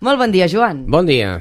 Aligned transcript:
Molt 0.00 0.20
bon 0.20 0.32
dia, 0.32 0.48
Joan. 0.48 0.84
Bon 0.90 1.06
dia. 1.08 1.38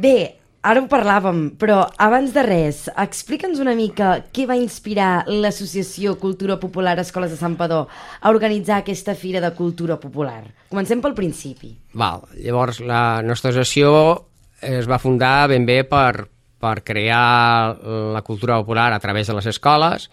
Bé, 0.00 0.16
ara 0.64 0.80
ho 0.80 0.88
parlàvem, 0.90 1.42
però 1.60 1.82
abans 2.00 2.32
de 2.34 2.44
res, 2.46 2.84
explica'ns 2.96 3.60
una 3.62 3.74
mica 3.76 4.16
què 4.34 4.46
va 4.48 4.56
inspirar 4.58 5.26
l'Associació 5.28 6.16
Cultura 6.20 6.56
Popular 6.62 6.96
Escoles 7.02 7.34
de 7.34 7.38
Sant 7.40 7.56
Padó 7.60 7.84
a 7.84 8.32
organitzar 8.32 8.80
aquesta 8.80 9.14
Fira 9.14 9.42
de 9.44 9.52
Cultura 9.56 9.98
Popular. 10.00 10.42
Comencem 10.72 11.02
pel 11.04 11.16
principi. 11.18 11.74
Val. 11.92 12.24
Llavors, 12.40 12.80
la 12.80 13.20
nostra 13.22 13.52
associació 13.52 14.24
es 14.64 14.88
va 14.88 14.98
fundar 15.02 15.50
ben 15.52 15.66
bé 15.68 15.82
per, 15.84 16.24
per 16.58 16.78
crear 16.82 17.76
la 18.14 18.24
cultura 18.24 18.56
popular 18.62 18.92
a 18.94 19.00
través 19.00 19.28
de 19.28 19.36
les 19.36 19.52
escoles 19.52 20.08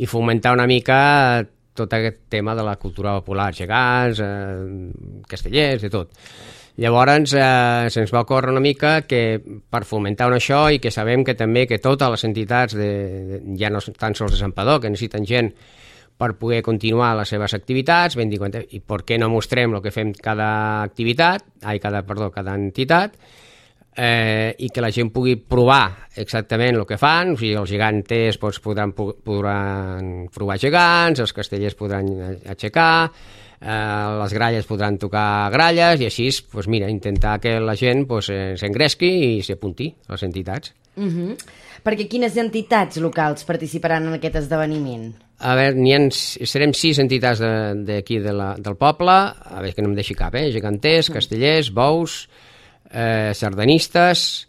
i 0.00 0.08
fomentar 0.08 0.54
una 0.56 0.66
mica 0.66 1.44
tot 1.76 1.92
aquest 1.94 2.24
tema 2.32 2.54
de 2.56 2.64
la 2.66 2.76
cultura 2.76 3.14
popular, 3.20 3.52
gegants, 3.54 4.20
eh, 4.20 5.22
castellers, 5.28 5.82
de 5.82 5.90
tot. 5.92 6.10
Llavors 6.78 7.34
eh, 7.34 7.90
se'ns 7.90 8.12
va 8.14 8.22
ocórrer 8.22 8.52
una 8.52 8.62
mica 8.62 9.00
que 9.02 9.40
per 9.40 9.82
fomentar 9.84 10.30
això 10.32 10.68
i 10.70 10.78
que 10.78 10.92
sabem 10.94 11.24
que 11.24 11.34
també 11.34 11.66
que 11.66 11.80
totes 11.82 12.10
les 12.14 12.24
entitats, 12.24 12.76
de, 12.78 12.90
de, 13.26 13.42
ja 13.58 13.70
no 13.70 13.82
tan 13.98 14.14
sols 14.14 14.36
de 14.36 14.40
Sant 14.40 14.54
Padó, 14.56 14.78
que 14.80 14.90
necessiten 14.90 15.26
gent 15.26 15.52
per 16.20 16.34
poder 16.36 16.60
continuar 16.62 17.14
les 17.16 17.30
seves 17.32 17.54
activitats, 17.56 18.16
ben 18.16 18.30
dir, 18.30 18.40
i 18.70 18.80
per 18.80 19.02
què 19.08 19.18
no 19.18 19.30
mostrem 19.32 19.74
el 19.74 19.82
que 19.82 19.92
fem 19.94 20.12
cada 20.12 20.82
activitat, 20.82 21.46
ai, 21.64 21.78
cada, 21.80 22.02
perdó, 22.06 22.30
cada 22.30 22.54
entitat, 22.54 23.16
eh, 23.96 24.54
i 24.58 24.70
que 24.70 24.82
la 24.82 24.90
gent 24.94 25.10
pugui 25.12 25.36
provar 25.36 26.08
exactament 26.20 26.78
el 26.78 26.86
que 26.86 26.98
fan, 27.00 27.34
o 27.34 27.38
sigui, 27.38 27.54
els 27.58 27.70
geganters 27.70 28.38
doncs, 28.40 28.60
podran, 28.62 28.94
podran 28.94 30.10
provar 30.34 30.58
gegants, 30.62 31.22
els 31.22 31.34
castellers 31.36 31.78
podran 31.78 32.10
aixecar, 32.48 33.10
eh, 33.60 34.18
les 34.22 34.34
gralles 34.36 34.68
podran 34.68 34.98
tocar 34.98 35.50
gralles, 35.52 36.00
i 36.00 36.10
així, 36.10 36.28
doncs, 36.52 36.68
mira, 36.68 36.90
intentar 36.90 37.38
que 37.40 37.58
la 37.60 37.76
gent 37.78 38.06
doncs, 38.08 38.30
s'engresqui 38.60 39.10
i 39.36 39.42
s'apunti 39.46 39.90
a 40.08 40.14
les 40.14 40.28
entitats. 40.28 40.74
Uh 40.96 41.04
-huh. 41.04 41.36
Perquè 41.84 42.08
quines 42.08 42.36
entitats 42.36 42.98
locals 43.00 43.44
participaran 43.44 44.06
en 44.06 44.14
aquest 44.14 44.36
esdeveniment? 44.36 45.14
A 45.38 45.54
veure, 45.54 45.96
ha, 45.96 46.10
serem 46.10 46.74
sis 46.74 46.98
entitats 46.98 47.40
d'aquí 47.40 48.18
de, 48.18 48.24
de 48.24 48.32
la, 48.32 48.54
del 48.58 48.76
poble, 48.76 49.10
a 49.10 49.60
veure 49.60 49.72
que 49.72 49.82
no 49.82 49.88
em 49.88 49.94
deixi 49.94 50.14
cap, 50.14 50.34
eh? 50.34 50.50
geganters, 50.52 51.08
castellers, 51.08 51.70
bous, 51.72 52.28
eh, 52.92 53.32
sardanistes, 53.34 54.48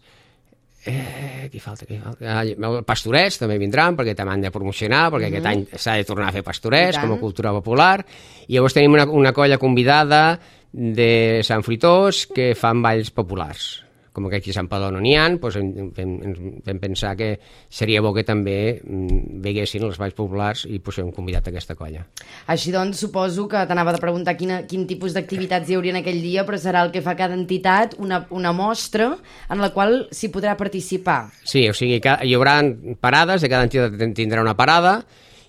eh, 0.84 1.48
qui 1.50 1.60
falta, 1.60 1.86
qui 1.86 1.98
falta? 1.98 2.26
Ah, 2.26 2.82
pastorets 2.86 3.38
també 3.38 3.58
vindran 3.60 3.96
perquè 3.98 4.16
també 4.18 4.34
han 4.34 4.46
de 4.46 4.50
promocionar 4.50 5.10
perquè 5.12 5.28
mm 5.28 5.34
-hmm. 5.34 5.38
aquest 5.38 5.46
any 5.46 5.78
s'ha 5.78 5.94
de 5.94 6.04
tornar 6.04 6.28
a 6.28 6.32
fer 6.32 6.42
pastorets 6.42 6.98
com 6.98 7.12
a 7.12 7.20
cultura 7.20 7.52
popular 7.52 8.04
i 8.48 8.54
llavors 8.54 8.74
tenim 8.74 8.92
una, 8.92 9.04
una 9.04 9.32
colla 9.32 9.58
convidada 9.58 10.40
de 10.72 11.40
Sant 11.44 11.62
Fritós 11.62 12.26
que 12.26 12.54
fan 12.54 12.82
balls 12.82 13.10
populars 13.10 13.84
com 14.12 14.28
que 14.28 14.36
aquí 14.36 14.52
a 14.52 14.56
Sant 14.56 14.68
Padó 14.68 14.90
no 14.92 15.00
n'hi 15.00 15.14
ha, 15.16 15.24
doncs 15.32 15.56
vam, 15.56 15.90
vam, 15.96 16.34
vam 16.66 16.80
pensar 16.82 17.14
que 17.16 17.30
seria 17.72 18.02
bo 18.04 18.12
que 18.12 18.24
també 18.28 18.56
mm, 18.76 19.40
veguessin 19.44 19.86
els 19.86 19.98
balls 20.00 20.16
populars 20.18 20.66
i 20.68 20.78
pues, 20.84 21.00
hem 21.00 21.08
convidat 21.16 21.48
aquesta 21.48 21.76
colla. 21.78 22.04
Així 22.52 22.74
doncs, 22.74 23.00
suposo 23.00 23.48
que 23.48 23.64
t'anava 23.68 23.94
de 23.96 24.02
preguntar 24.02 24.36
quina, 24.36 24.62
quin 24.68 24.84
tipus 24.90 25.16
d'activitats 25.16 25.70
hi 25.70 25.78
haurien 25.78 26.00
aquell 26.02 26.20
dia, 26.22 26.44
però 26.48 26.60
serà 26.60 26.84
el 26.84 26.92
que 26.92 27.02
fa 27.04 27.16
cada 27.18 27.36
entitat, 27.38 27.96
una, 27.98 28.22
una 28.30 28.52
mostra 28.52 29.14
en 29.48 29.64
la 29.64 29.72
qual 29.72 30.06
s'hi 30.12 30.30
podrà 30.34 30.54
participar. 30.60 31.32
Sí, 31.48 31.64
o 31.70 31.76
sigui, 31.76 31.98
que 32.04 32.18
hi 32.22 32.36
haurà 32.36 32.60
parades, 33.00 33.40
de 33.40 33.50
cada 33.52 33.68
entitat 33.68 33.96
tindrà 34.16 34.44
una 34.44 34.58
parada, 34.58 35.00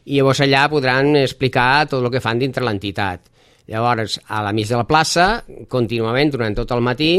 i 0.03 0.17
llavors 0.17 0.41
allà 0.43 0.65
podran 0.71 1.15
explicar 1.19 1.85
tot 1.91 2.03
el 2.03 2.11
que 2.11 2.23
fan 2.23 2.39
dintre 2.39 2.63
l'entitat. 2.63 3.29
Llavors, 3.71 4.17
a 4.27 4.41
la 4.43 4.51
mig 4.51 4.67
de 4.67 4.75
la 4.75 4.87
plaça, 4.87 5.43
contínuament, 5.71 6.33
durant 6.33 6.55
tot 6.57 6.71
el 6.75 6.83
matí, 6.83 7.13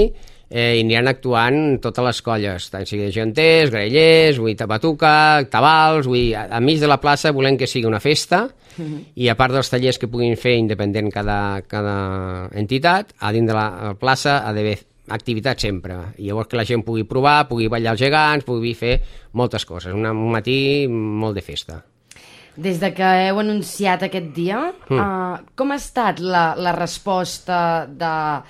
eh, 0.55 0.77
i 0.79 0.85
aniran 0.85 1.11
actuant 1.11 1.81
totes 1.83 2.07
les 2.07 2.21
colles, 2.23 2.69
tant 2.71 2.87
sigui 2.87 3.09
de 3.09 3.13
genters, 3.15 3.73
graellers, 3.75 4.39
vull 4.39 4.55
tabatuca, 4.55 5.43
tabals, 5.51 6.07
vull, 6.07 6.31
a, 6.39 6.47
a 6.55 6.61
mig 6.63 6.79
de 6.79 6.91
la 6.91 7.01
plaça 7.03 7.35
volem 7.35 7.59
que 7.59 7.67
sigui 7.67 7.91
una 7.91 8.01
festa, 8.01 8.45
uh 8.47 8.85
-huh. 8.85 9.01
i 9.17 9.29
a 9.29 9.35
part 9.35 9.53
dels 9.53 9.71
tallers 9.71 9.99
que 9.99 10.09
puguin 10.09 10.37
fer 10.37 10.55
independent 10.55 11.11
cada, 11.11 11.63
cada 11.67 12.49
entitat, 12.55 13.15
a 13.19 13.33
dins 13.33 13.49
de 13.49 13.55
la 13.55 13.97
plaça 13.99 14.47
ha 14.47 14.53
d'haver 14.53 14.79
activitat 15.09 15.59
sempre, 15.61 16.15
i 16.19 16.29
llavors 16.29 16.49
que 16.49 16.57
la 16.57 16.65
gent 16.65 16.85
pugui 16.85 17.05
provar, 17.05 17.49
pugui 17.49 17.69
ballar 17.69 17.93
els 17.93 18.01
gegants, 18.01 18.45
pugui 18.45 18.75
fer 18.75 19.01
moltes 19.33 19.65
coses, 19.65 19.93
un 19.93 20.31
matí 20.31 20.87
molt 20.89 21.35
de 21.35 21.43
festa. 21.43 21.83
Des 22.57 22.79
de 22.79 22.93
que 22.95 23.03
heu 23.03 23.41
anunciat 23.41 24.05
aquest 24.05 24.31
dia, 24.35 24.73
mm. 24.89 24.99
uh, 24.99 25.39
com 25.57 25.73
ha 25.73 25.77
estat 25.77 26.21
la, 26.21 26.55
la 26.55 26.73
resposta 26.73 27.87
de 27.91 28.43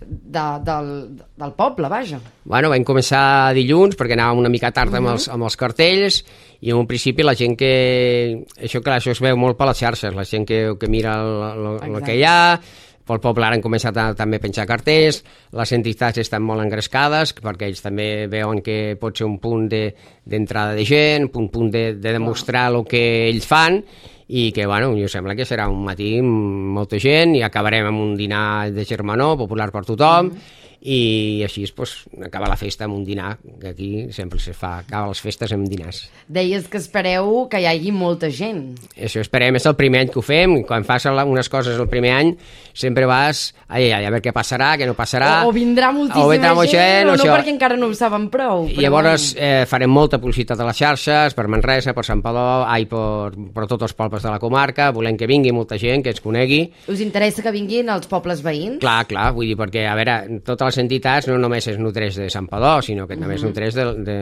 de, 0.00 0.44
del, 0.64 0.90
del 1.36 1.52
poble, 1.56 1.88
vaja. 1.92 2.20
Bueno, 2.44 2.70
vam 2.72 2.84
començar 2.86 3.52
dilluns 3.56 3.96
perquè 3.98 4.16
anàvem 4.16 4.42
una 4.42 4.52
mica 4.52 4.72
tard 4.72 4.90
uh 4.90 4.94
-huh. 4.94 4.98
amb, 4.98 5.12
els, 5.14 5.28
amb 5.28 5.44
els 5.44 5.56
cartells 5.56 6.24
i 6.60 6.70
en 6.70 6.76
un 6.76 6.86
principi 6.86 7.22
la 7.22 7.34
gent 7.34 7.56
que... 7.56 8.44
Això, 8.56 8.82
clar, 8.82 8.98
això 8.98 9.10
es 9.10 9.20
veu 9.20 9.36
molt 9.36 9.56
per 9.56 9.66
les 9.66 9.78
xarxes, 9.78 10.14
la 10.14 10.24
gent 10.24 10.46
que, 10.46 10.74
que 10.78 10.88
mira 10.88 11.20
el, 11.20 11.82
el, 11.82 12.02
que 12.02 12.16
hi 12.16 12.24
ha, 12.24 12.60
pel 13.06 13.20
poble 13.20 13.46
ara 13.46 13.56
han 13.56 13.62
començat 13.62 13.96
a 13.96 14.14
també 14.14 14.38
penjar 14.38 14.66
cartells, 14.66 15.24
les 15.52 15.72
entitats 15.72 16.18
estan 16.18 16.42
molt 16.42 16.62
engrescades 16.62 17.34
perquè 17.34 17.66
ells 17.66 17.82
també 17.82 18.26
veuen 18.30 18.62
que 18.62 18.96
pot 19.00 19.16
ser 19.16 19.26
un 19.26 19.38
punt 19.38 19.68
d'entrada 19.68 20.72
de, 20.72 20.76
de 20.76 20.84
gent, 20.84 21.30
un 21.34 21.48
punt 21.48 21.70
de, 21.70 21.94
de 21.94 22.12
demostrar 22.12 22.70
el 22.72 22.84
que 22.84 23.28
ells 23.28 23.46
fan 23.46 23.82
i 24.30 24.52
que, 24.54 24.66
bueno, 24.66 24.92
jo 24.94 25.08
sembla 25.10 25.34
que 25.34 25.46
serà 25.48 25.66
un 25.70 25.82
matí 25.82 26.12
amb 26.20 26.70
molta 26.76 27.00
gent 27.02 27.34
i 27.34 27.42
acabarem 27.42 27.90
amb 27.90 28.02
un 28.04 28.16
dinar 28.18 28.70
de 28.70 28.84
germanor 28.86 29.36
popular 29.40 29.70
per 29.74 29.84
tothom. 29.84 30.30
Mm. 30.30 30.34
-hmm 30.34 30.58
i 30.80 31.42
així 31.44 31.66
pues, 31.76 32.06
acaba 32.24 32.48
la 32.48 32.56
festa 32.56 32.86
amb 32.86 32.96
un 32.96 33.04
dinar, 33.04 33.34
que 33.60 33.74
aquí 33.74 33.90
sempre 34.16 34.40
se 34.40 34.54
fa, 34.56 34.78
acaba 34.80 35.10
les 35.10 35.20
festes 35.20 35.52
amb 35.52 35.68
dinars. 35.68 36.06
Deies 36.28 36.68
que 36.72 36.80
espereu 36.80 37.46
que 37.52 37.60
hi 37.60 37.68
hagi 37.68 37.92
molta 37.92 38.30
gent. 38.32 38.72
Això 38.96 39.20
esperem, 39.20 39.58
és 39.60 39.68
el 39.68 39.76
primer 39.76 40.06
any 40.06 40.12
que 40.12 40.20
ho 40.20 40.24
fem, 40.24 40.62
quan 40.64 40.86
fas 40.88 41.04
unes 41.10 41.50
coses 41.52 41.76
el 41.76 41.88
primer 41.90 42.14
any 42.16 42.32
sempre 42.72 43.04
vas, 43.04 43.50
ai, 43.68 43.90
ai, 43.90 44.06
a 44.06 44.12
veure 44.12 44.22
què 44.24 44.32
passarà, 44.32 44.72
què 44.80 44.88
no 44.88 44.94
passarà... 44.96 45.44
O, 45.44 45.50
o 45.50 45.54
vindrà 45.54 45.90
moltíssima 45.92 46.24
o 46.24 46.30
vindrà 46.32 46.54
gent, 46.64 46.72
gent, 46.72 47.10
o, 47.12 47.16
no, 47.18 47.28
perquè 47.28 47.52
encara 47.52 47.76
no 47.76 47.90
ho 47.90 47.96
saben 47.98 48.28
prou. 48.32 48.64
I 48.70 48.80
llavors 48.80 49.34
eh, 49.36 49.66
farem 49.68 49.92
molta 49.92 50.20
publicitat 50.22 50.60
a 50.60 50.68
les 50.68 50.80
xarxes, 50.80 51.36
per 51.36 51.46
Manresa, 51.52 51.92
per 51.96 52.06
Sant 52.08 52.24
Padó, 52.24 52.64
ai, 52.64 52.86
per, 52.88 53.34
per 53.52 53.68
tots 53.68 53.90
els 53.90 53.96
pobles 53.98 54.24
de 54.24 54.32
la 54.32 54.40
comarca, 54.40 54.88
volem 54.96 55.18
que 55.20 55.28
vingui 55.28 55.52
molta 55.52 55.76
gent, 55.80 56.06
que 56.06 56.14
ens 56.14 56.24
conegui. 56.24 56.62
Us 56.88 57.04
interessa 57.04 57.44
que 57.44 57.52
vinguin 57.52 57.92
els 57.92 58.08
pobles 58.08 58.40
veïns? 58.46 58.80
Clar, 58.80 59.02
clar, 59.10 59.30
vull 59.36 59.50
dir, 59.50 59.58
perquè, 59.60 59.84
a 59.90 59.96
veure, 59.98 60.16
totes 60.46 60.69
les 60.70 60.78
entitats 60.80 61.28
no 61.28 61.36
només 61.42 61.66
es 61.68 61.78
nutreix 61.82 62.16
de 62.22 62.30
Sant 62.32 62.46
Padó, 62.48 62.78
sinó 62.86 63.06
que 63.10 63.18
també 63.18 63.36
es 63.36 63.42
mhm. 63.42 63.50
nutreix 63.50 63.76
de, 63.76 63.86
de, 64.06 64.18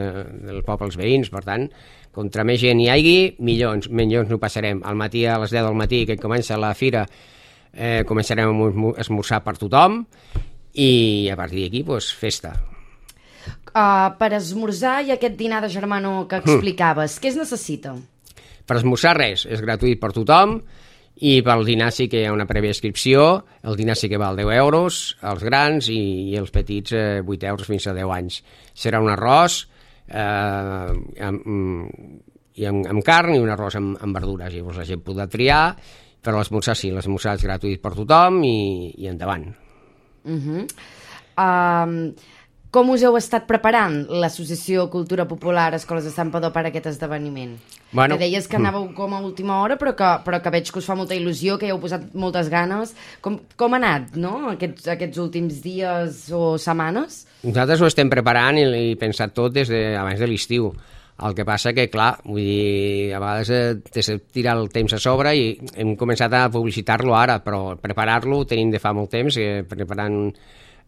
dels 0.48 0.64
pobles 0.66 0.96
veïns, 0.98 1.30
per 1.32 1.44
tant, 1.46 1.68
contra 2.14 2.44
més 2.48 2.60
gent 2.62 2.80
hi 2.82 2.88
hagi, 2.90 3.18
millors, 3.44 3.90
menys 3.92 4.32
no 4.32 4.40
passarem. 4.40 4.80
Al 4.88 4.96
matí, 4.98 5.26
a 5.28 5.38
les 5.42 5.52
10 5.54 5.68
del 5.68 5.78
matí, 5.78 6.04
que 6.08 6.18
comença 6.18 6.58
la 6.58 6.72
fira, 6.74 7.04
eh, 7.72 8.02
començarem 8.08 8.48
a 8.48 8.72
esmorzar 9.04 9.42
per 9.44 9.58
tothom 9.60 10.02
i 10.74 11.28
a 11.30 11.36
partir 11.38 11.66
d'aquí, 11.66 11.84
doncs, 11.86 12.10
festa. 12.16 12.56
Uh, 13.68 14.08
per 14.18 14.32
esmorzar 14.36 15.02
i 15.06 15.12
aquest 15.14 15.36
dinar 15.38 15.60
de 15.62 15.70
germano 15.72 16.26
que 16.28 16.40
hm. 16.40 16.48
explicaves, 16.48 17.16
mm. 17.16 17.22
què 17.22 17.30
es 17.30 17.38
necessita? 17.38 17.94
Per 18.68 18.76
esmorzar 18.76 19.14
res, 19.16 19.46
és 19.48 19.62
gratuït 19.64 20.00
per 20.00 20.12
tothom, 20.16 20.58
i 21.18 21.40
pel 21.42 21.64
dinar 21.66 21.90
sí 21.94 22.06
que 22.10 22.20
hi 22.22 22.26
ha 22.28 22.34
una 22.34 22.46
prèvia 22.46 22.70
inscripció, 22.70 23.44
el 23.66 23.76
dinar 23.78 23.96
sí 23.98 24.10
que 24.10 24.20
val 24.20 24.38
10 24.38 24.52
euros, 24.58 25.00
els 25.26 25.42
grans 25.42 25.88
i, 25.90 26.00
i 26.30 26.36
els 26.38 26.52
petits 26.54 26.94
eh, 26.94 27.20
8 27.24 27.48
euros 27.50 27.66
fins 27.66 27.88
a 27.90 27.94
10 27.96 28.12
anys. 28.14 28.40
Serà 28.78 29.00
un 29.02 29.10
arròs 29.10 29.60
eh, 30.06 31.22
amb, 31.26 31.48
i 32.58 32.68
amb, 32.70 32.86
amb 32.94 33.06
carn 33.06 33.34
i 33.34 33.42
un 33.42 33.50
arròs 33.50 33.78
amb, 33.80 33.96
amb 34.04 34.20
verdures, 34.20 34.54
llavors 34.54 34.78
la 34.78 34.86
gent 34.86 35.02
podrà 35.06 35.26
triar, 35.30 35.62
però 36.22 36.38
l'esmorzar 36.38 36.76
sí, 36.78 36.92
l'esmorzar 36.94 37.34
és 37.38 37.46
gratuït 37.46 37.82
per 37.82 37.94
tothom 37.98 38.42
i, 38.46 38.92
i 39.02 39.10
endavant. 39.10 39.48
Uh 40.28 40.38
-huh. 40.38 40.66
um, 41.38 42.14
com 42.70 42.90
us 42.92 43.02
heu 43.06 43.16
estat 43.16 43.46
preparant 43.48 44.02
l'Associació 44.20 44.88
Cultura 44.92 45.24
Popular 45.28 45.70
Escoles 45.78 46.04
de 46.04 46.12
Sant 46.12 46.32
Padó 46.32 46.50
per 46.52 46.66
aquest 46.68 46.90
esdeveniment? 46.90 47.54
Bueno, 47.92 48.18
que 48.18 48.26
deies 48.26 48.48
que 48.48 48.58
anàveu 48.58 48.90
com 48.96 49.14
a 49.16 49.22
última 49.24 49.62
hora, 49.62 49.78
però 49.80 49.94
que, 49.96 50.10
però 50.26 50.42
que 50.44 50.52
veig 50.52 50.68
que 50.68 50.82
us 50.82 50.88
fa 50.88 50.96
molta 50.98 51.16
il·lusió, 51.16 51.56
que 51.56 51.68
hi 51.68 51.72
heu 51.72 51.80
posat 51.80 52.10
moltes 52.12 52.50
ganes. 52.52 52.92
Com, 53.24 53.40
com 53.56 53.72
ha 53.72 53.80
anat, 53.80 54.12
no?, 54.20 54.52
aquests, 54.52 54.90
aquests 54.98 55.22
últims 55.24 55.62
dies 55.64 56.26
o 56.36 56.58
setmanes? 56.60 57.22
Nosaltres 57.46 57.80
ho 57.80 57.88
estem 57.88 58.12
preparant 58.12 58.60
i, 58.60 58.68
i 58.92 58.94
pensat 59.00 59.32
tot 59.32 59.56
des 59.56 59.72
de, 59.72 59.82
abans 59.96 60.20
de 60.20 60.28
l'estiu. 60.28 60.68
El 61.24 61.34
que 61.34 61.42
passa 61.42 61.72
que, 61.74 61.88
clar, 61.90 62.12
vull 62.28 62.44
dir, 62.44 63.14
a 63.16 63.18
vegades 63.18 63.48
eh, 63.50 63.62
te 63.90 64.04
tirar 64.30 64.54
el 64.60 64.68
temps 64.70 64.92
a 64.94 65.00
sobre 65.02 65.32
i 65.34 65.48
hem 65.74 65.96
començat 65.98 66.36
a 66.36 66.44
publicitar-lo 66.52 67.16
ara, 67.18 67.40
però 67.42 67.72
preparar-lo 67.80 68.44
tenim 68.46 68.70
de 68.70 68.78
fa 68.78 68.92
molt 68.94 69.10
temps, 69.16 69.40
eh, 69.40 69.64
preparant 69.66 70.28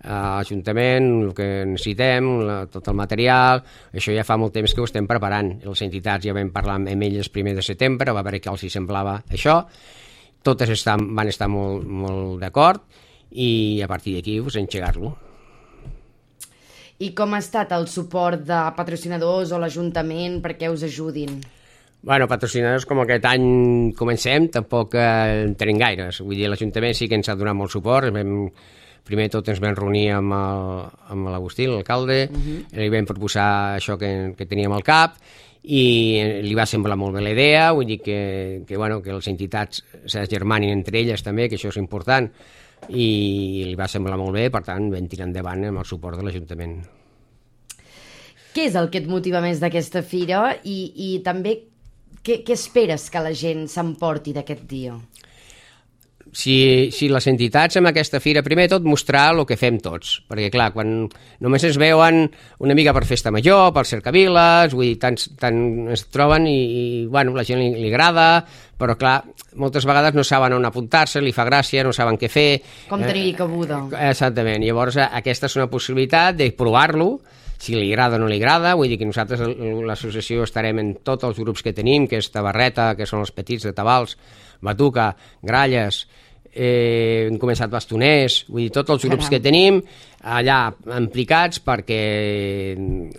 a 0.00 0.40
l'Ajuntament, 0.40 1.08
el 1.26 1.32
que 1.36 1.48
necessitem, 1.68 2.28
la, 2.48 2.58
tot 2.72 2.88
el 2.88 2.96
material, 2.96 3.60
això 3.92 4.14
ja 4.16 4.24
fa 4.24 4.38
molt 4.40 4.54
temps 4.56 4.72
que 4.72 4.80
ho 4.80 4.88
estem 4.88 5.08
preparant. 5.08 5.52
Les 5.66 5.82
entitats 5.84 6.24
ja 6.24 6.36
vam 6.36 6.52
parlar 6.54 6.78
amb 6.80 7.04
elles 7.08 7.28
primer 7.28 7.54
de 7.58 7.64
setembre, 7.64 8.14
va 8.16 8.24
veure 8.24 8.40
que 8.40 8.52
els 8.52 8.64
hi 8.64 8.72
semblava 8.72 9.18
això, 9.28 9.60
totes 10.42 10.72
estan, 10.72 11.10
van 11.16 11.28
estar 11.28 11.50
molt, 11.52 11.84
molt 11.84 12.40
d'acord 12.40 12.86
i 13.30 13.80
a 13.84 13.88
partir 13.88 14.16
d'aquí 14.16 14.40
pues, 14.40 14.56
engegar-lo. 14.56 15.12
I 17.00 17.12
com 17.16 17.32
ha 17.32 17.40
estat 17.40 17.70
el 17.72 17.86
suport 17.88 18.42
de 18.44 18.58
patrocinadors 18.76 19.52
o 19.52 19.60
l'Ajuntament 19.60 20.40
perquè 20.44 20.68
us 20.72 20.84
ajudin? 20.84 21.38
Bueno, 22.00 22.26
patrocinadors 22.28 22.86
com 22.88 23.02
aquest 23.02 23.24
any 23.28 23.46
comencem, 23.96 24.48
tampoc 24.52 24.96
eh, 24.96 25.44
en 25.44 25.54
tenim 25.60 25.80
gaires. 25.80 26.22
Vull 26.24 26.38
dir, 26.40 26.48
l'Ajuntament 26.48 26.96
sí 26.96 27.08
que 27.08 27.16
ens 27.20 27.28
ha 27.28 27.36
donat 27.36 27.56
molt 27.56 27.72
suport. 27.72 28.08
Vam, 28.12 28.46
primer 29.04 29.28
tot 29.32 29.48
ens 29.48 29.60
vam 29.62 29.76
reunir 29.76 30.08
amb 30.14 31.28
l'Agustí, 31.30 31.66
l'alcalde, 31.66 32.28
uh 32.30 32.36
mhm. 32.36 32.56
-huh. 32.56 32.78
li 32.78 32.88
vam 32.88 33.06
proposar 33.06 33.76
això 33.76 33.98
que, 33.98 34.34
que 34.36 34.46
teníem 34.46 34.72
al 34.72 34.82
cap 34.82 35.16
i 35.62 36.40
li 36.42 36.54
va 36.54 36.64
semblar 36.66 36.96
molt 36.96 37.14
bé 37.14 37.20
la 37.20 37.30
idea, 37.30 37.72
vull 37.72 37.86
dir 37.86 38.00
que, 38.00 38.62
que, 38.66 38.76
bueno, 38.76 39.02
que 39.02 39.12
les 39.12 39.28
entitats 39.28 39.84
s'agermanin 40.06 40.70
entre 40.70 41.00
elles 41.00 41.22
també, 41.22 41.48
que 41.48 41.56
això 41.56 41.68
és 41.68 41.76
important, 41.76 42.30
i 42.88 43.64
li 43.66 43.74
va 43.76 43.88
semblar 43.88 44.16
molt 44.16 44.32
bé, 44.32 44.48
per 44.50 44.62
tant 44.64 44.90
vam 44.90 45.08
tirar 45.10 45.26
endavant 45.28 45.64
amb 45.68 45.82
el 45.82 45.84
suport 45.84 46.16
de 46.16 46.24
l'Ajuntament. 46.24 46.80
Què 48.54 48.66
és 48.66 48.74
el 48.74 48.88
que 48.90 48.98
et 48.98 49.06
motiva 49.06 49.42
més 49.44 49.60
d'aquesta 49.60 50.02
fira 50.02 50.56
i, 50.64 50.92
i 50.96 51.10
també 51.22 51.60
què, 52.24 52.40
què 52.42 52.56
esperes 52.56 53.08
que 53.12 53.22
la 53.22 53.34
gent 53.36 53.66
s'emporti 53.70 54.34
d'aquest 54.36 54.64
dia? 54.70 54.96
Si, 56.32 56.90
si 56.94 57.08
les 57.10 57.26
entitats 57.30 57.78
amb 57.80 57.90
aquesta 57.90 58.20
fira, 58.22 58.44
primer 58.46 58.68
tot 58.70 58.86
mostrar 58.86 59.30
el 59.34 59.42
que 59.48 59.58
fem 59.58 59.80
tots, 59.82 60.20
perquè 60.30 60.50
clar, 60.52 60.70
quan 60.74 61.08
només 61.42 61.66
es 61.66 61.78
veuen 61.80 62.22
una 62.62 62.76
mica 62.78 62.94
per 62.96 63.04
festa 63.08 63.32
major, 63.34 63.70
per 63.74 63.86
cercaviles, 63.88 64.74
vull 64.76 64.92
dir, 64.92 64.98
tant, 65.02 65.18
tant 65.40 65.60
es 65.94 66.06
troben 66.12 66.46
i, 66.50 66.56
i 66.56 66.84
bueno, 67.10 67.34
la 67.36 67.46
gent 67.46 67.62
li, 67.62 67.72
li 67.78 67.90
agrada, 67.90 68.44
però 68.80 68.96
clar, 69.00 69.18
moltes 69.60 69.84
vegades 69.88 70.16
no 70.16 70.24
saben 70.24 70.54
on 70.56 70.68
apuntar-se, 70.68 71.22
li 71.24 71.34
fa 71.36 71.44
gràcia, 71.48 71.84
no 71.84 71.92
saben 71.96 72.18
què 72.20 72.30
fer. 72.32 72.48
Com 72.88 73.02
tenir 73.04 73.28
eh, 73.32 73.36
cabuda. 73.42 73.82
Exactament, 74.08 74.64
llavors 74.64 75.00
aquesta 75.02 75.50
és 75.50 75.58
una 75.58 75.68
possibilitat 75.72 76.38
de 76.38 76.52
provar-lo, 76.56 77.16
si 77.60 77.76
li 77.76 77.90
agrada 77.92 78.16
o 78.16 78.22
no 78.22 78.28
li 78.30 78.38
agrada, 78.40 78.72
vull 78.78 78.88
dir 78.88 78.96
que 78.96 79.08
nosaltres 79.08 79.42
l'associació 79.84 80.46
estarem 80.46 80.80
en 80.80 80.94
tots 81.04 81.28
els 81.28 81.38
grups 81.42 81.62
que 81.66 81.74
tenim, 81.76 82.06
que 82.08 82.16
és 82.22 82.30
Tabarreta, 82.32 82.94
que 82.96 83.08
són 83.08 83.20
els 83.20 83.34
petits 83.36 83.68
de 83.68 83.74
Tabals, 83.76 84.16
Batuca, 84.64 85.10
Gralles, 85.44 86.06
eh, 86.52 87.28
hem 87.28 87.36
començat 87.40 87.70
bastoners, 87.70 88.44
vull 88.48 88.64
dir, 88.64 88.72
tots 88.74 88.94
els 88.96 89.04
grups 89.04 89.28
Caram. 89.28 89.34
que 89.34 89.42
tenim 89.44 89.82
allà 90.20 90.58
implicats 90.96 91.60
perquè 91.64 92.00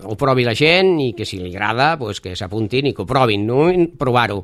ho 0.03 0.17
provi 0.19 0.45
la 0.45 0.55
gent 0.57 0.97
i 1.01 1.11
que 1.17 1.25
si 1.25 1.39
li 1.39 1.53
agrada 1.53 1.93
pues, 2.01 2.19
que 2.19 2.35
s'apuntin 2.35 2.89
i 2.89 2.95
que 2.97 3.05
ho 3.05 3.09
provin, 3.09 3.45
no 3.45 3.69
provar-ho. 3.97 4.43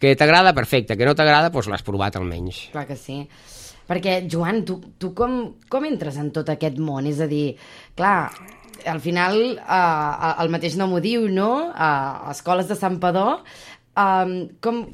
Que 0.00 0.14
t'agrada, 0.16 0.54
perfecte, 0.56 0.96
que 0.96 1.04
no 1.04 1.16
t'agrada, 1.16 1.50
doncs 1.52 1.68
l'has 1.68 1.84
provat 1.84 2.16
almenys. 2.16 2.68
Clar 2.72 2.86
que 2.88 2.96
sí. 2.96 3.22
Perquè, 3.90 4.20
Joan, 4.30 4.62
tu, 4.64 4.78
tu 5.00 5.10
com, 5.18 5.56
com 5.68 5.84
entres 5.84 6.16
en 6.20 6.30
tot 6.30 6.48
aquest 6.52 6.78
món? 6.78 7.08
És 7.10 7.18
a 7.20 7.26
dir, 7.28 7.56
clar, 7.98 8.30
al 8.86 9.00
final 9.04 9.36
uh, 9.58 10.36
el 10.42 10.52
mateix 10.52 10.76
nom 10.80 10.94
ho 10.96 11.02
diu, 11.04 11.26
no? 11.28 11.50
Uh, 11.70 12.30
escoles 12.32 12.70
de 12.70 12.78
Sant 12.78 12.98
Padó. 13.02 13.40
Uh, 13.96 14.48
com, 14.64 14.84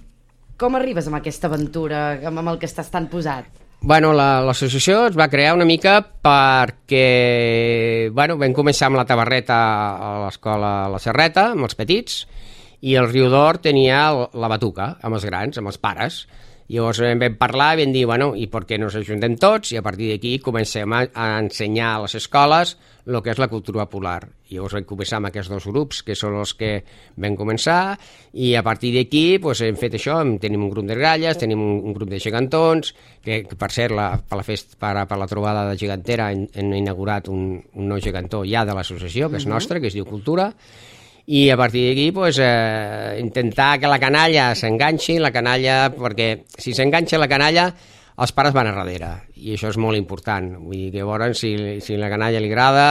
com 0.58 0.78
arribes 0.78 1.08
amb 1.08 1.20
aquesta 1.20 1.50
aventura, 1.50 2.08
amb 2.26 2.42
el 2.46 2.60
que 2.60 2.68
estàs 2.68 2.90
tan 2.92 3.08
posat? 3.12 3.48
Bueno, 3.86 4.10
l'associació 4.16 5.02
la, 5.02 5.10
es 5.12 5.18
va 5.18 5.28
crear 5.30 5.52
una 5.54 5.66
mica 5.68 5.98
perquè 6.00 8.08
bueno, 8.16 8.38
vam 8.40 8.54
començar 8.56 8.88
amb 8.88 8.98
la 8.98 9.04
tabarreta 9.06 9.56
a 9.56 10.08
l'escola 10.24 10.72
La 10.90 11.00
Serreta, 11.02 11.50
amb 11.52 11.68
els 11.68 11.76
petits, 11.78 12.24
i 12.80 12.96
el 12.96 13.10
Riu 13.12 13.28
d'Or 13.30 13.60
tenia 13.62 14.08
la 14.32 14.50
batuca, 14.50 14.94
amb 15.04 15.18
els 15.18 15.28
grans, 15.28 15.60
amb 15.60 15.70
els 15.70 15.78
pares. 15.78 16.24
Llavors 16.66 16.98
vam 16.98 17.20
parlar 17.38 17.76
i 17.76 17.84
vam 17.84 17.92
dir, 17.94 18.06
bueno, 18.10 18.32
i 18.34 18.48
per 18.50 18.64
què 18.66 18.78
no 18.80 18.90
s'ajuntem 18.90 19.36
tots? 19.38 19.70
I 19.70 19.78
a 19.78 19.84
partir 19.86 20.10
d'aquí 20.10 20.38
comencem 20.42 20.92
a, 20.92 21.04
a 21.14 21.26
ensenyar 21.38 21.92
a 21.92 22.00
les 22.02 22.16
escoles 22.18 22.74
el 23.06 23.20
que 23.22 23.30
és 23.30 23.38
la 23.38 23.46
cultura 23.46 23.84
popular. 23.86 24.24
I 24.50 24.56
llavors 24.56 24.74
vam 24.74 24.86
començar 24.86 25.20
amb 25.20 25.28
aquests 25.28 25.50
dos 25.52 25.68
grups, 25.70 26.00
que 26.02 26.16
són 26.18 26.34
els 26.40 26.56
que 26.58 26.70
vam 27.22 27.36
començar, 27.38 27.94
i 28.34 28.52
a 28.58 28.64
partir 28.66 28.90
d'aquí 28.96 29.38
pues, 29.42 29.62
hem 29.62 29.78
fet 29.78 29.94
això, 29.98 30.18
tenim 30.42 30.64
un 30.66 30.72
grup 30.72 30.88
de 30.90 30.96
gralles, 30.98 31.38
tenim 31.38 31.62
un, 31.62 31.78
un 31.86 31.94
grup 31.94 32.10
de 32.10 32.18
gegantons, 32.22 32.92
que, 33.22 33.44
que 33.46 33.58
per 33.58 33.70
cert, 33.74 33.94
la, 33.94 34.08
per, 34.18 34.40
la 34.40 34.46
fest, 34.46 34.74
per, 34.82 34.92
per 35.06 35.20
la 35.22 35.30
trobada 35.30 35.68
de 35.70 35.78
gegantera 35.78 36.32
hem, 36.34 36.48
hem 36.54 36.74
inaugurat 36.82 37.30
un, 37.30 37.56
un 37.78 37.88
nou 37.94 38.02
gegantó 38.02 38.42
ja 38.46 38.66
de 38.66 38.74
l'associació, 38.74 39.30
que 39.30 39.38
és 39.38 39.46
nostre, 39.46 39.78
que 39.78 39.90
es 39.90 39.98
diu 39.98 40.06
Cultura, 40.06 40.50
i 41.26 41.50
a 41.50 41.56
partir 41.58 41.88
d'aquí 41.88 42.12
pues, 42.14 42.38
eh, 42.38 43.18
intentar 43.18 43.80
que 43.80 43.90
la 43.90 43.98
canalla 43.98 44.54
s'enganxi, 44.54 45.18
la 45.18 45.32
canalla, 45.34 45.90
perquè 45.90 46.46
si 46.56 46.74
s'enganxa 46.74 47.18
la 47.18 47.28
canalla 47.28 47.66
els 48.16 48.32
pares 48.32 48.54
van 48.56 48.70
a 48.70 48.72
darrere, 48.72 49.10
i 49.36 49.52
això 49.52 49.68
és 49.68 49.76
molt 49.76 49.98
important. 49.98 50.48
Vull 50.62 50.86
dir 50.86 50.92
que 50.94 51.04
veure 51.04 51.32
si, 51.36 51.52
si 51.84 51.98
la 52.00 52.08
canalla 52.08 52.40
li 52.40 52.48
agrada, 52.48 52.86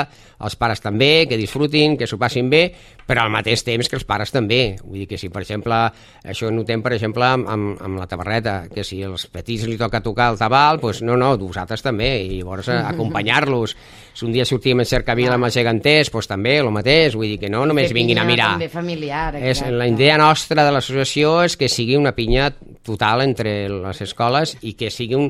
els 0.46 0.56
pares 0.60 0.84
també, 0.84 1.26
que 1.30 1.40
disfrutin, 1.40 1.96
que 1.98 2.06
s'ho 2.06 2.20
passin 2.22 2.52
bé, 2.52 2.68
però 3.06 3.24
al 3.24 3.32
mateix 3.34 3.64
temps 3.66 3.90
que 3.90 3.98
els 3.98 4.06
pares 4.06 4.34
també. 4.34 4.76
Vull 4.84 5.02
dir 5.02 5.08
que 5.10 5.18
si, 5.18 5.32
per 5.34 5.42
exemple, 5.42 5.78
això 6.26 6.50
notem, 6.54 6.84
per 6.86 6.94
exemple, 6.94 7.26
amb, 7.26 7.50
amb, 7.50 7.82
amb 7.88 8.02
la 8.02 8.08
tabarreta, 8.10 8.56
que 8.70 8.86
si 8.86 9.02
als 9.06 9.26
petits 9.32 9.66
li 9.70 9.78
toca 9.82 10.04
tocar 10.06 10.32
el 10.34 10.40
tabal, 10.42 10.82
doncs 10.82 11.02
no, 11.06 11.18
no, 11.18 11.34
vosaltres 11.42 11.82
també, 11.86 12.12
i 12.26 12.40
llavors 12.40 12.70
acompanyar-los. 12.76 13.76
Si 14.16 14.26
un 14.26 14.32
dia 14.32 14.46
sortim 14.48 14.80
a 14.82 14.88
cercavila 14.88 15.36
amb 15.40 15.50
els 15.50 15.58
geganters, 15.58 16.12
doncs 16.14 16.30
també, 16.30 16.58
el 16.62 16.72
mateix, 16.74 17.18
vull 17.18 17.34
dir 17.34 17.40
que 17.42 17.52
no 17.52 17.66
només 17.66 17.94
vinguin 17.94 18.22
a 18.22 18.28
mirar. 18.28 18.54
També 18.60 18.70
familiar, 18.74 19.34
és, 19.42 19.66
la 19.66 19.90
idea 19.90 20.18
nostra 20.22 20.66
de 20.66 20.74
l'associació 20.74 21.40
és 21.46 21.58
que 21.58 21.70
sigui 21.72 21.98
una 21.98 22.14
pinya 22.16 22.52
total 22.86 23.26
entre 23.26 23.58
les 23.70 24.02
escoles 24.06 24.56
i 24.62 24.76
que 24.78 24.92
sigui 24.94 25.15
un, 25.18 25.30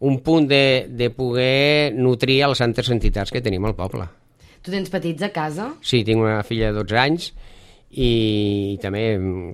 un 0.00 0.18
punt 0.24 0.48
de, 0.48 0.86
de 0.88 1.10
poder 1.10 1.92
nutrir 1.94 2.42
les 2.48 2.64
altres 2.64 2.90
entitats 2.90 3.32
que 3.32 3.42
tenim 3.44 3.64
al 3.68 3.76
poble. 3.78 4.08
Tu 4.60 4.72
tens 4.72 4.92
petits 4.92 5.24
a 5.24 5.30
casa? 5.32 5.70
Sí, 5.80 6.02
tinc 6.04 6.20
una 6.20 6.42
filla 6.44 6.68
de 6.68 6.82
12 6.82 7.00
anys 7.00 7.30
i 7.90 8.78
també 8.78 9.02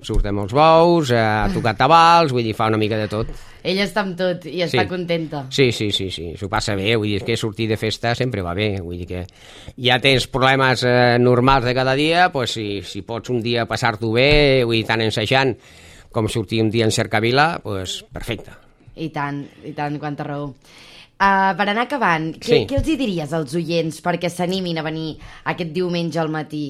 surt 0.05 0.27
amb 0.29 0.43
els 0.43 0.53
bous, 0.53 1.09
a 1.09 1.47
tocar 1.49 1.73
tabals, 1.77 2.33
vull 2.35 2.45
dir, 2.45 2.53
fa 2.53 2.67
una 2.69 2.77
mica 2.77 2.99
de 2.99 3.07
tot. 3.09 3.31
Ella 3.65 3.87
està 3.87 4.03
amb 4.05 4.13
tot 4.19 4.45
i 4.45 4.61
està 4.61 4.83
sí. 4.83 4.89
contenta. 4.91 5.41
Sí, 5.49 5.71
sí, 5.73 5.89
sí, 5.95 6.11
sí, 6.13 6.27
s'ho 6.37 6.49
passa 6.51 6.75
bé, 6.77 6.91
vull 6.95 7.15
dir, 7.15 7.23
que 7.25 7.39
sortir 7.39 7.65
de 7.71 7.79
festa 7.81 8.13
sempre 8.15 8.45
va 8.45 8.53
bé, 8.53 8.75
vull 8.83 9.01
dir 9.01 9.09
que 9.09 9.23
ja 9.87 9.97
tens 10.03 10.29
problemes 10.29 10.85
eh, 10.85 11.17
normals 11.19 11.65
de 11.65 11.73
cada 11.77 11.97
dia, 11.97 12.29
pues, 12.35 12.53
si, 12.59 12.67
si 12.85 13.01
pots 13.01 13.33
un 13.33 13.41
dia 13.41 13.65
passar-t'ho 13.65 14.13
bé, 14.13 14.29
vull 14.67 14.77
dir, 14.77 14.85
tant 14.85 15.01
ensajant 15.07 15.57
com 16.13 16.29
sortir 16.29 16.61
un 16.61 16.69
dia 16.69 16.85
en 16.85 16.93
cercavila, 16.93 17.55
pues, 17.65 18.03
perfecte. 18.13 18.66
I 18.97 19.09
tant, 19.13 19.43
i 19.65 19.73
tant, 19.77 19.99
quanta 20.01 20.25
raó. 20.27 20.51
Uh, 21.17 21.53
per 21.57 21.65
anar 21.65 21.87
acabant, 21.87 22.29
què, 22.37 22.49
sí. 22.49 22.65
què 22.69 22.77
els 22.77 22.89
hi 22.91 22.97
diries 22.99 23.31
als 23.33 23.55
oients 23.57 24.03
perquè 24.05 24.29
s'animin 24.29 24.77
a 24.77 24.83
venir 24.85 25.15
aquest 25.49 25.71
diumenge 25.73 26.19
al 26.21 26.29
matí? 26.29 26.67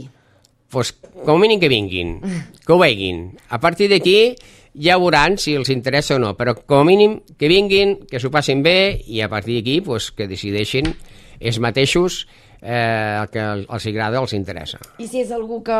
Pues, 0.72 0.94
com 1.24 1.36
a 1.36 1.42
mínim 1.42 1.60
que 1.60 1.72
vinguin, 1.72 2.18
que 2.66 2.74
ho 2.74 2.80
veguin. 2.80 3.30
A 3.52 3.60
partir 3.64 3.90
d'aquí 3.92 4.36
ja 4.76 4.98
veuran 5.00 5.38
si 5.42 5.56
els 5.58 5.72
interessa 5.74 6.16
o 6.16 6.22
no, 6.22 6.34
però 6.40 6.54
com 6.60 6.84
a 6.84 6.88
mínim 6.88 7.20
que 7.40 7.50
vinguin, 7.52 7.96
que 8.08 8.20
s'ho 8.20 8.32
passin 8.32 8.64
bé 8.64 9.02
i 9.08 9.24
a 9.24 9.30
partir 9.32 9.60
d'aquí 9.60 9.80
pues, 9.82 10.12
que 10.12 10.28
decideixin 10.28 10.94
ells 11.40 11.60
mateixos 11.64 12.26
eh, 12.62 13.22
el 13.22 13.30
que 13.34 13.44
els 13.44 13.88
agrada 13.92 14.22
els 14.22 14.34
interessa. 14.38 14.80
I 15.02 15.08
si 15.10 15.22
és 15.24 15.32
algú 15.36 15.60
que, 15.66 15.80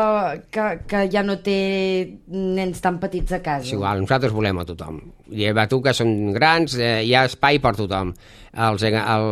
que, 0.54 0.66
que 0.88 1.04
ja 1.12 1.22
no 1.26 1.38
té 1.44 1.58
nens 2.32 2.82
tan 2.84 3.00
petits 3.02 3.36
a 3.36 3.42
casa? 3.44 3.66
És 3.66 3.74
igual, 3.76 4.02
nosaltres 4.04 4.34
volem 4.34 4.60
a 4.60 4.66
tothom. 4.68 5.00
I 5.34 5.50
a 5.50 5.66
tu 5.70 5.80
que 5.84 5.94
són 5.96 6.32
grans, 6.36 6.76
eh, 6.78 7.00
hi 7.06 7.14
ha 7.14 7.26
espai 7.28 7.60
per 7.62 7.74
tothom. 7.78 8.14
Els, 8.58 8.82
el, 8.88 9.26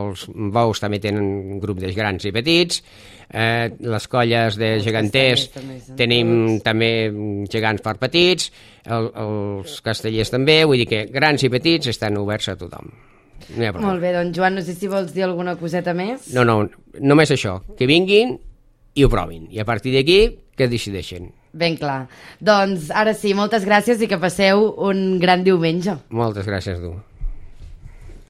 els 0.00 0.28
bous 0.54 0.80
també 0.80 0.98
tenen 1.02 1.60
grup 1.62 1.82
de 1.82 1.92
grans 1.94 2.24
i 2.24 2.32
petits, 2.34 2.80
eh, 3.28 3.70
les 3.78 4.08
colles 4.08 4.58
de 4.58 4.74
els 4.78 4.86
geganters 4.86 5.48
tenim 5.98 6.60
també 6.64 6.90
gegants 7.52 7.84
per 7.84 7.96
petits, 8.00 8.50
el, 8.84 9.10
els 9.14 9.80
castellers 9.84 10.32
també, 10.32 10.62
vull 10.64 10.82
dir 10.82 10.90
que 10.90 11.04
grans 11.12 11.44
i 11.44 11.52
petits 11.52 11.92
estan 11.92 12.18
oberts 12.20 12.50
a 12.52 12.56
tothom. 12.60 12.90
No 13.58 13.72
Molt 13.82 14.00
bé, 14.00 14.14
doncs 14.14 14.36
Joan, 14.36 14.56
no 14.58 14.64
sé 14.64 14.74
si 14.74 14.88
vols 14.88 15.12
dir 15.14 15.26
alguna 15.26 15.56
coseta 15.60 15.92
més. 15.94 16.30
No, 16.34 16.44
no, 16.48 16.62
només 17.00 17.30
això, 17.34 17.58
que 17.78 17.88
vinguin 17.90 18.38
i 18.94 19.04
ho 19.04 19.10
provin. 19.12 19.48
I 19.52 19.60
a 19.60 19.66
partir 19.68 19.92
d'aquí, 19.94 20.20
que 20.56 20.68
decideixen. 20.70 21.32
Ben 21.54 21.76
clar. 21.78 22.06
Doncs 22.42 22.88
ara 22.94 23.14
sí, 23.14 23.34
moltes 23.34 23.66
gràcies 23.66 24.00
i 24.02 24.08
que 24.10 24.18
passeu 24.22 24.66
un 24.88 25.20
gran 25.22 25.44
diumenge. 25.46 25.98
Moltes 26.10 26.48
gràcies, 26.50 26.80
tu. 26.82 26.94